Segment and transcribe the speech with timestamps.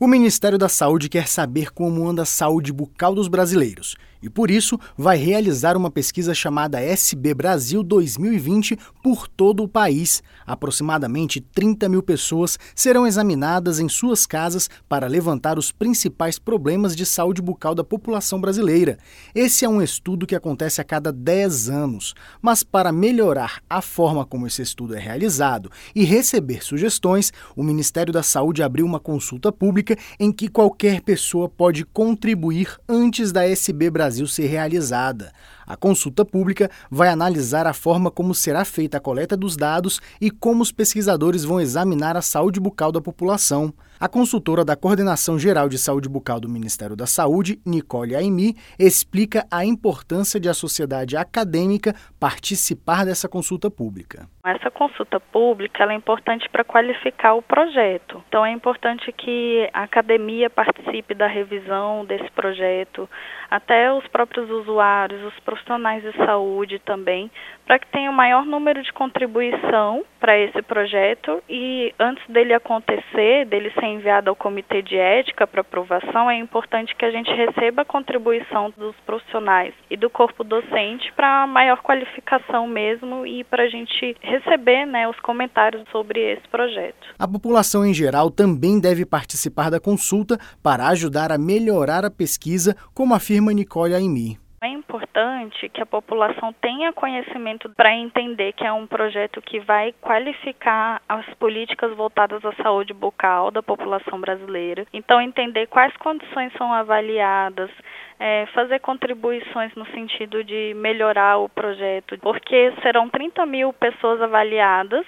[0.00, 4.50] O Ministério da Saúde quer saber como anda a saúde bucal dos brasileiros e, por
[4.50, 10.22] isso, vai realizar uma pesquisa chamada SB Brasil 2020 por todo o país.
[10.46, 17.06] Aproximadamente 30 mil pessoas serão examinadas em suas casas para levantar os principais problemas de
[17.06, 18.98] saúde bucal da população brasileira.
[19.34, 24.24] Esse é um estudo que acontece a cada 10 anos, mas para melhorar a forma
[24.24, 29.52] como esse estudo é realizado e receber sugestões, o Ministério da Saúde abriu uma consulta
[29.52, 35.32] pública pública em que qualquer pessoa pode contribuir antes da SB Brasil ser realizada.
[35.66, 40.30] A consulta pública vai analisar a forma como será feita a coleta dos dados e
[40.30, 43.72] como os pesquisadores vão examinar a saúde bucal da população.
[44.00, 49.44] A consultora da Coordenação Geral de Saúde Bucal do Ministério da Saúde, Nicole Aimi, explica
[49.50, 54.28] a importância de a sociedade acadêmica participar dessa consulta pública.
[54.46, 58.22] Essa consulta pública é importante para qualificar o projeto.
[58.28, 63.08] Então é importante que a academia participe da revisão desse projeto,
[63.48, 67.30] até os próprios usuários, os profissionais de saúde também,
[67.64, 73.46] para que tenha o maior número de contribuição para esse projeto e antes dele acontecer,
[73.46, 77.82] dele ser enviado ao comitê de ética para aprovação, é importante que a gente receba
[77.82, 83.68] a contribuição dos profissionais e do corpo docente para maior qualificação mesmo e para a
[83.68, 87.14] gente receber né, os comentários sobre esse projeto.
[87.16, 92.76] A população em geral também deve participar da consulta para ajudar a melhorar a pesquisa,
[92.94, 94.38] como afirma Nicole Aimi.
[94.60, 99.94] É importante que a população tenha conhecimento para entender que é um projeto que vai
[100.00, 104.84] qualificar as políticas voltadas à saúde bucal da população brasileira.
[104.92, 107.70] Então, entender quais condições são avaliadas,
[108.18, 115.06] é, fazer contribuições no sentido de melhorar o projeto, porque serão 30 mil pessoas avaliadas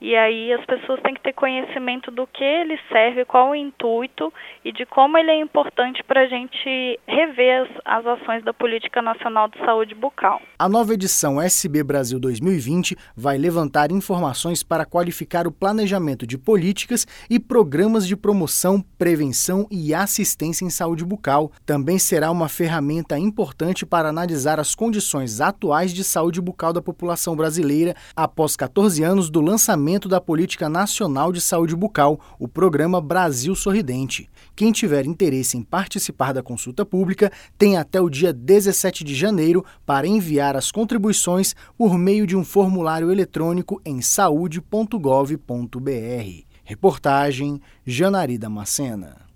[0.00, 4.32] e aí as pessoas têm que ter conhecimento do que ele serve, qual o intuito
[4.64, 9.02] e de como ele é importante para a gente rever as, as ações da Política
[9.02, 10.40] Nacional de Saúde Bucal.
[10.56, 17.04] A nova edição SB Brasil 2020 vai levantar informações para qualificar o planejamento de políticas
[17.28, 21.50] e programas de promoção, prevenção e assistência em saúde bucal.
[21.66, 27.34] Também será uma ferramenta importante para analisar as condições atuais de saúde bucal da população
[27.34, 33.54] brasileira após 14 anos do lançamento da Política Nacional de Saúde Bucal, o programa Brasil
[33.54, 34.28] Sorridente.
[34.54, 39.64] Quem tiver interesse em participar da consulta pública tem até o dia 17 de janeiro
[39.86, 45.38] para enviar as contribuições por meio de um formulário eletrônico em saúde.gov.br.
[46.64, 49.26] Reportagem Janari Macena.